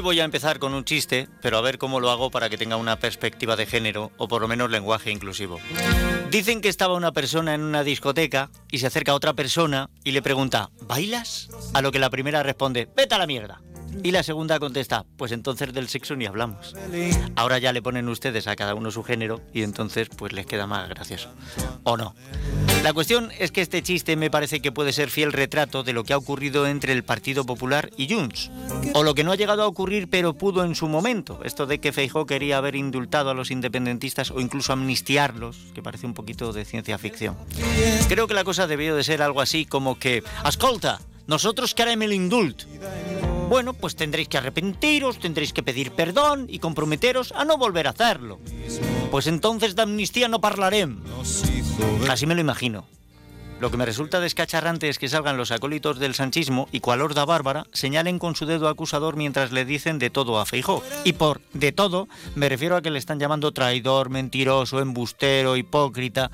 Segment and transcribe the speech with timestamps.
[0.00, 2.76] voy a empezar con un chiste, pero a ver cómo lo hago para que tenga
[2.76, 5.60] una perspectiva de género o por lo menos lenguaje inclusivo.
[6.30, 10.12] Dicen que estaba una persona en una discoteca y se acerca a otra persona y
[10.12, 11.48] le pregunta, ¿bailas?
[11.74, 13.60] A lo que la primera responde, vete a la mierda.
[14.02, 16.74] Y la segunda contesta, pues entonces del sexo ni hablamos.
[17.36, 20.66] Ahora ya le ponen ustedes a cada uno su género y entonces pues les queda
[20.66, 21.30] más gracioso.
[21.84, 22.14] ¿O no?
[22.84, 26.04] La cuestión es que este chiste me parece que puede ser fiel retrato de lo
[26.04, 28.50] que ha ocurrido entre el Partido Popular y Junts.
[28.92, 31.40] O lo que no ha llegado a ocurrir pero pudo en su momento.
[31.44, 36.04] Esto de que Feijó quería haber indultado a los independentistas o incluso amnistiarlos, que parece
[36.04, 37.38] un poquito de ciencia ficción.
[38.06, 42.12] Creo que la cosa debió de ser algo así como que, ascolta, nosotros queremos el
[42.12, 42.64] indult.
[43.48, 47.90] Bueno, pues tendréis que arrepentiros, tendréis que pedir perdón y comprometeros a no volver a
[47.90, 48.40] hacerlo.
[49.10, 51.53] Pues entonces de amnistía no hablaremos.
[52.08, 52.86] Así me lo imagino.
[53.60, 57.24] Lo que me resulta descacharrante es que salgan los acólitos del sanchismo y cual horda
[57.24, 60.82] bárbara señalen con su dedo acusador mientras le dicen de todo a Feijó.
[61.04, 66.30] Y por de todo me refiero a que le están llamando traidor, mentiroso, embustero, hipócrita.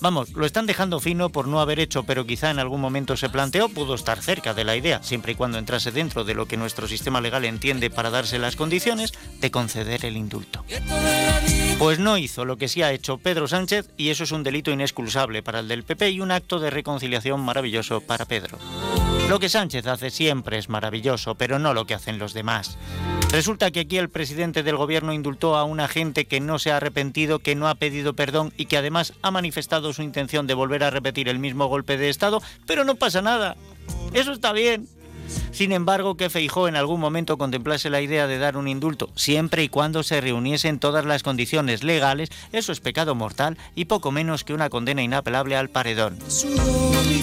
[0.00, 3.28] Vamos, lo están dejando fino por no haber hecho, pero quizá en algún momento se
[3.28, 6.56] planteó, pudo estar cerca de la idea, siempre y cuando entrase dentro de lo que
[6.56, 10.64] nuestro sistema legal entiende para darse las condiciones de conceder el indulto.
[11.80, 14.70] Pues no hizo lo que sí ha hecho Pedro Sánchez y eso es un delito
[14.70, 18.58] inexcusable para el del PP y un acto de reconciliación maravilloso para Pedro.
[19.30, 22.76] Lo que Sánchez hace siempre es maravilloso, pero no lo que hacen los demás.
[23.32, 26.76] Resulta que aquí el presidente del gobierno indultó a una gente que no se ha
[26.76, 30.84] arrepentido, que no ha pedido perdón y que además ha manifestado su intención de volver
[30.84, 33.56] a repetir el mismo golpe de Estado, pero no pasa nada.
[34.12, 34.86] Eso está bien.
[35.52, 39.62] Sin embargo, que Feijó en algún momento contemplase la idea de dar un indulto, siempre
[39.62, 44.44] y cuando se reuniesen todas las condiciones legales, eso es pecado mortal y poco menos
[44.44, 46.18] que una condena inapelable al paredón.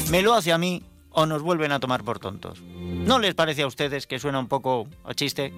[0.09, 2.61] Me lo hace a mí o nos vuelven a tomar por tontos.
[2.61, 5.51] ¿No les parece a ustedes que suena un poco a chiste?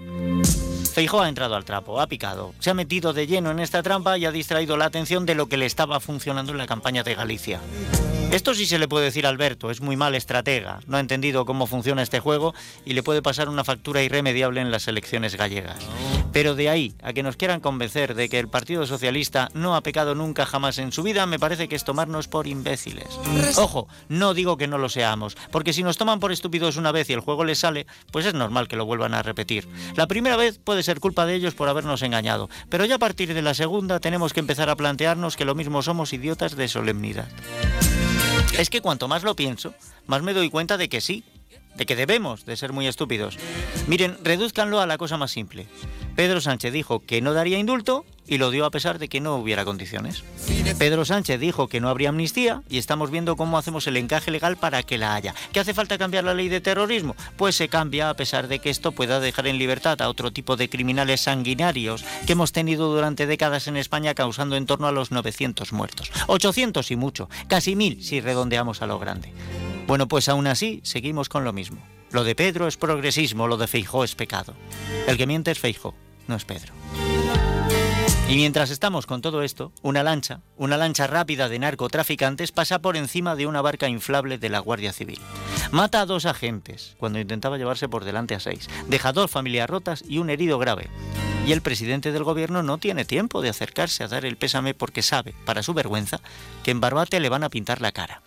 [0.93, 4.17] Feijó ha entrado al trapo, ha picado, se ha metido de lleno en esta trampa
[4.17, 7.15] y ha distraído la atención de lo que le estaba funcionando en la campaña de
[7.15, 7.59] Galicia.
[8.31, 11.45] Esto sí se le puede decir a Alberto, es muy mal estratega, no ha entendido
[11.45, 12.53] cómo funciona este juego
[12.85, 15.79] y le puede pasar una factura irremediable en las elecciones gallegas.
[16.31, 19.81] Pero de ahí a que nos quieran convencer de que el Partido Socialista no ha
[19.81, 23.07] pecado nunca jamás en su vida, me parece que es tomarnos por imbéciles.
[23.57, 27.09] Ojo, no digo que no lo seamos, porque si nos toman por estúpidos una vez
[27.09, 29.67] y el juego les sale, pues es normal que lo vuelvan a repetir.
[29.95, 33.33] La primera vez puede ser culpa de ellos por habernos engañado, pero ya a partir
[33.33, 37.27] de la segunda tenemos que empezar a plantearnos que lo mismo somos idiotas de solemnidad.
[38.57, 39.73] Es que cuanto más lo pienso,
[40.07, 41.23] más me doy cuenta de que sí,
[41.75, 43.37] de que debemos de ser muy estúpidos.
[43.87, 45.67] Miren, reduzcanlo a la cosa más simple.
[46.19, 49.37] Pedro Sánchez dijo que no daría indulto y lo dio a pesar de que no
[49.37, 50.25] hubiera condiciones.
[50.77, 54.57] Pedro Sánchez dijo que no habría amnistía y estamos viendo cómo hacemos el encaje legal
[54.57, 55.33] para que la haya.
[55.53, 57.15] ¿Qué hace falta cambiar la ley de terrorismo?
[57.37, 60.57] Pues se cambia a pesar de que esto pueda dejar en libertad a otro tipo
[60.57, 65.11] de criminales sanguinarios que hemos tenido durante décadas en España causando en torno a los
[65.11, 66.11] 900 muertos.
[66.27, 69.31] 800 y mucho, casi 1000 si redondeamos a lo grande.
[69.87, 71.81] Bueno, pues aún así seguimos con lo mismo.
[72.11, 74.53] Lo de Pedro es progresismo, lo de Feijó es pecado.
[75.07, 75.95] El que miente es Feijó,
[76.29, 76.73] no es Pedro.
[78.29, 82.95] Y mientras estamos con todo esto, una lancha, una lancha rápida de narcotraficantes pasa por
[82.95, 85.19] encima de una barca inflable de la Guardia Civil.
[85.71, 88.69] Mata a dos agentes cuando intentaba llevarse por delante a seis.
[88.87, 90.89] Deja dos familias rotas y un herido grave.
[91.47, 95.01] Y el presidente del gobierno no tiene tiempo de acercarse a dar el pésame porque
[95.01, 96.21] sabe, para su vergüenza,
[96.63, 98.21] que en Barbate le van a pintar la cara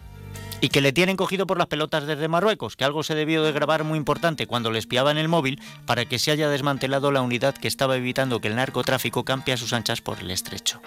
[0.62, 3.50] y que le tienen cogido por las pelotas desde Marruecos, que algo se debió de
[3.50, 7.56] grabar muy importante cuando le espiaban el móvil para que se haya desmantelado la unidad
[7.56, 10.80] que estaba evitando que el narcotráfico campe a sus anchas por el estrecho.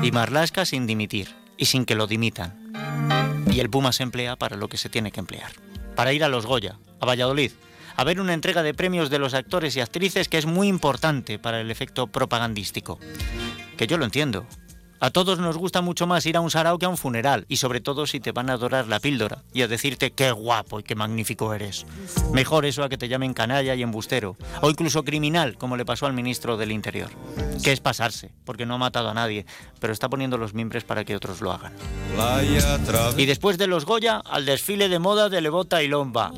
[0.00, 2.72] Y Marlasca sin dimitir, y sin que lo dimitan.
[3.50, 5.50] Y el Puma se emplea para lo que se tiene que emplear.
[5.96, 7.50] Para ir a los Goya, a Valladolid,
[7.96, 11.40] a ver una entrega de premios de los actores y actrices que es muy importante
[11.40, 13.00] para el efecto propagandístico.
[13.76, 14.46] Que yo lo entiendo,
[15.00, 17.56] a todos nos gusta mucho más ir a un sarao que a un funeral, y
[17.56, 20.82] sobre todo si te van a adorar la píldora y a decirte qué guapo y
[20.82, 21.86] qué magnífico eres.
[22.32, 26.06] Mejor eso a que te llamen canalla y embustero, o incluso criminal, como le pasó
[26.06, 27.10] al ministro del Interior.
[27.62, 29.46] Que es pasarse, porque no ha matado a nadie,
[29.80, 31.72] pero está poniendo los mimbres para que otros lo hagan.
[33.16, 36.32] Y después de los Goya, al desfile de moda de Levota y Lomba.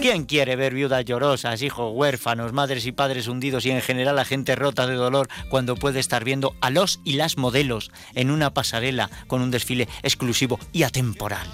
[0.00, 4.24] ¿Quién quiere ver viudas llorosas, hijos huérfanos, madres y padres hundidos y en general a
[4.24, 8.52] gente rota de dolor cuando puede estar viendo a los y las modelos en una
[8.52, 11.46] pasarela con un desfile exclusivo y atemporal?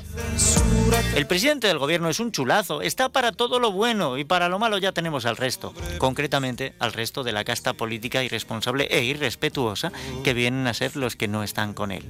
[1.15, 4.59] El presidente del gobierno es un chulazo, está para todo lo bueno y para lo
[4.59, 9.93] malo ya tenemos al resto, concretamente al resto de la casta política irresponsable e irrespetuosa
[10.25, 12.05] que vienen a ser los que no están con él.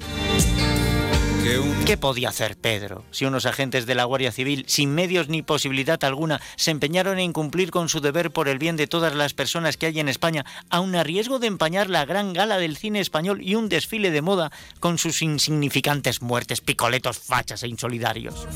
[1.87, 6.03] ¿Qué podía hacer Pedro si unos agentes de la Guardia Civil, sin medios ni posibilidad
[6.05, 9.77] alguna, se empeñaron en cumplir con su deber por el bien de todas las personas
[9.77, 13.43] que hay en España, aun a riesgo de empañar la gran gala del cine español
[13.43, 18.47] y un desfile de moda con sus insignificantes muertes, picoletos, fachas e insolidarios?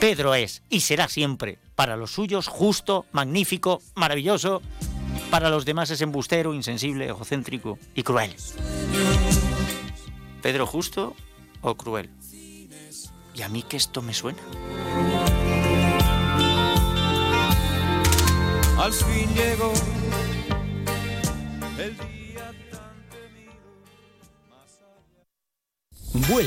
[0.00, 4.62] Pedro es y será siempre, para los suyos, justo, magnífico, maravilloso,
[5.30, 8.34] para los demás es embustero, insensible, egocéntrico y cruel.
[10.42, 11.14] Pedro justo
[11.64, 12.10] o cruel.
[13.34, 14.38] Y a mí que esto me suena.
[18.78, 19.93] Al fin.